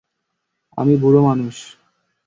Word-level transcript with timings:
আমি 0.77 0.93
বুড়ো 0.97 1.21
মানুষ। 1.23 1.55